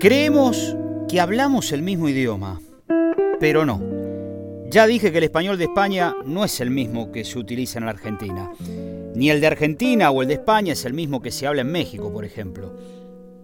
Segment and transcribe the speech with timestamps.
[0.00, 0.76] Creemos
[1.08, 2.58] que hablamos el mismo idioma,
[3.38, 3.82] pero no.
[4.70, 7.84] Ya dije que el español de España no es el mismo que se utiliza en
[7.84, 8.50] la Argentina.
[9.14, 11.70] Ni el de Argentina o el de España es el mismo que se habla en
[11.70, 12.74] México, por ejemplo.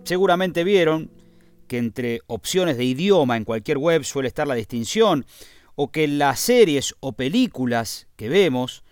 [0.04, 1.10] Seguramente vieron
[1.66, 5.26] que entre opciones de idioma en cualquier web suele estar la distinción,
[5.74, 8.82] o que las series o películas que vemos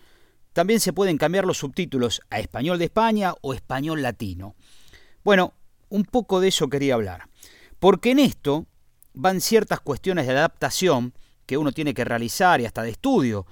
[0.59, 4.57] también se pueden cambiar los subtítulos a español de España o español latino.
[5.23, 5.55] Bueno,
[5.89, 7.29] un poco de eso quería hablar,
[7.79, 8.67] porque en esto
[9.15, 11.15] van ciertas cuestiones de adaptación
[11.47, 13.47] que uno tiene que realizar y hasta de estudio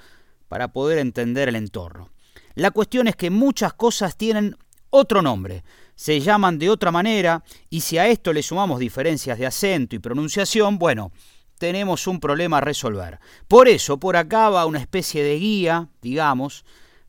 [0.48, 2.10] para poder entender el entorno.
[2.56, 4.56] La cuestión es que muchas cosas tienen
[4.90, 5.62] otro nombre,
[5.94, 10.00] se llaman de otra manera y si a esto le sumamos diferencias de acento y
[10.00, 11.12] pronunciación, bueno,
[11.56, 13.20] tenemos un problema a resolver.
[13.46, 16.64] Por eso, por acá va una especie de guía, digamos,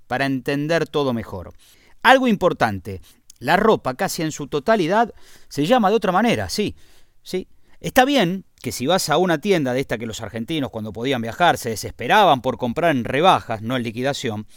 [0.08, 1.54] para entender todo mejor.
[2.04, 3.02] Algo importante,
[3.40, 5.14] la ropa casi en su totalidad
[5.50, 6.76] se llama de otra manera, sí,
[7.22, 7.48] sí.
[7.80, 11.22] Está bien que si vas a una tienda de esta que los argentinos cuando podían
[11.22, 14.48] viajar se desesperaban por comprar en rebajas, no en liquidación,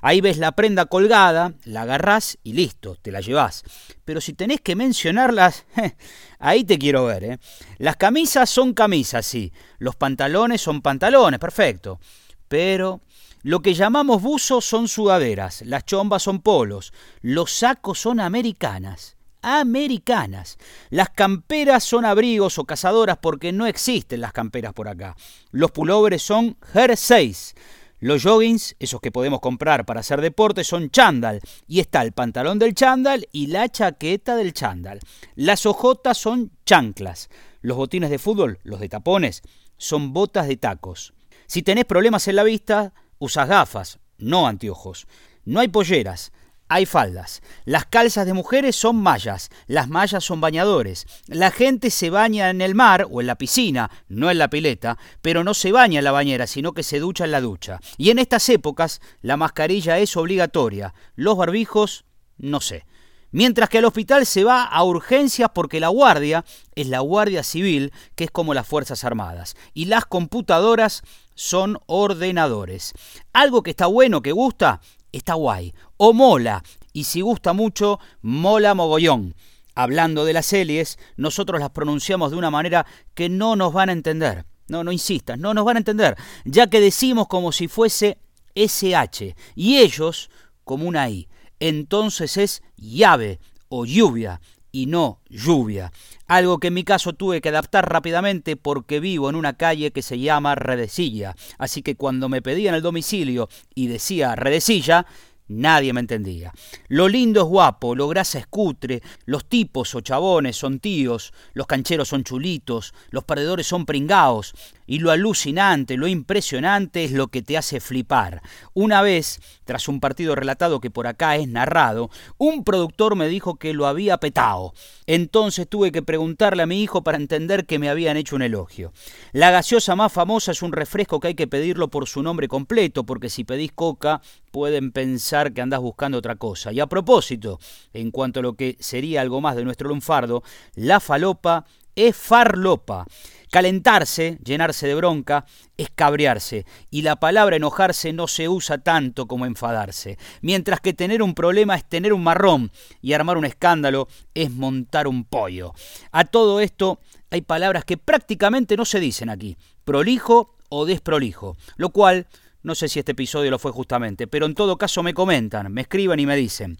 [0.00, 3.64] ahí ves la prenda colgada, la agarrás y listo, te la llevas.
[4.04, 5.66] Pero si tenés que mencionarlas,
[6.38, 7.24] ahí te quiero ver.
[7.24, 7.38] ¿eh?
[7.78, 9.52] Las camisas son camisas, sí.
[9.78, 12.00] Los pantalones son pantalones, perfecto.
[12.48, 13.02] Pero
[13.42, 20.58] lo que llamamos buzos son sudaderas, las chombas son polos, los sacos son americanas americanas.
[20.90, 25.16] Las camperas son abrigos o cazadoras porque no existen las camperas por acá.
[25.50, 27.54] Los pullovers son jerseys.
[28.00, 31.40] Los joggings, esos que podemos comprar para hacer deporte, son chándal.
[31.66, 35.00] Y está el pantalón del chándal y la chaqueta del chándal.
[35.34, 37.28] Las ojotas son chanclas.
[37.60, 39.42] Los botines de fútbol, los de tapones,
[39.76, 41.12] son botas de tacos.
[41.46, 45.06] Si tenés problemas en la vista, usas gafas, no anteojos.
[45.44, 46.32] No hay polleras
[46.70, 47.42] hay faldas.
[47.64, 51.04] Las calzas de mujeres son mallas, las mallas son bañadores.
[51.26, 54.96] La gente se baña en el mar o en la piscina, no en la pileta,
[55.20, 57.80] pero no se baña en la bañera, sino que se ducha en la ducha.
[57.98, 62.04] Y en estas épocas la mascarilla es obligatoria, los barbijos
[62.38, 62.86] no sé.
[63.32, 66.44] Mientras que al hospital se va a urgencias porque la guardia
[66.74, 71.02] es la Guardia Civil, que es como las Fuerzas Armadas, y las computadoras
[71.40, 72.92] son ordenadores.
[73.32, 76.62] Algo que está bueno, que gusta, está guay o mola,
[76.92, 79.34] y si gusta mucho, mola mogollón.
[79.74, 82.84] Hablando de las series, nosotros las pronunciamos de una manera
[83.14, 84.44] que no nos van a entender.
[84.68, 86.14] No, no insistas, no nos van a entender,
[86.44, 88.18] ya que decimos como si fuese
[88.54, 90.28] SH y ellos
[90.64, 91.26] como una I.
[91.58, 93.40] Entonces es llave
[93.70, 95.92] o lluvia y no lluvia.
[96.26, 100.02] Algo que en mi caso tuve que adaptar rápidamente porque vivo en una calle que
[100.02, 101.34] se llama Redecilla.
[101.58, 105.06] Así que cuando me pedían el domicilio y decía Redecilla,
[105.52, 106.52] Nadie me entendía.
[106.86, 111.66] Lo lindo es guapo, lo grasa es cutre, los tipos o chabones son tíos, los
[111.66, 114.54] cancheros son chulitos, los perdedores son pringaos,
[114.90, 118.42] y lo alucinante, lo impresionante es lo que te hace flipar.
[118.74, 123.54] Una vez, tras un partido relatado que por acá es narrado, un productor me dijo
[123.54, 124.74] que lo había petado.
[125.06, 128.92] Entonces tuve que preguntarle a mi hijo para entender que me habían hecho un elogio.
[129.30, 133.06] La gaseosa más famosa es un refresco que hay que pedirlo por su nombre completo,
[133.06, 134.20] porque si pedís coca
[134.50, 136.72] pueden pensar que andás buscando otra cosa.
[136.72, 137.60] Y a propósito,
[137.92, 140.42] en cuanto a lo que sería algo más de nuestro lunfardo,
[140.74, 141.64] la falopa
[141.94, 143.06] es farlopa.
[143.50, 145.44] Calentarse, llenarse de bronca,
[145.76, 151.22] es cabrearse, y la palabra enojarse no se usa tanto como enfadarse, mientras que tener
[151.22, 152.70] un problema es tener un marrón
[153.02, 155.72] y armar un escándalo es montar un pollo.
[156.12, 157.00] A todo esto
[157.30, 162.28] hay palabras que prácticamente no se dicen aquí, prolijo o desprolijo, lo cual
[162.62, 165.80] no sé si este episodio lo fue justamente, pero en todo caso me comentan, me
[165.80, 166.78] escriban y me dicen.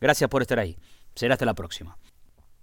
[0.00, 0.76] Gracias por estar ahí.
[1.14, 1.96] Será hasta la próxima.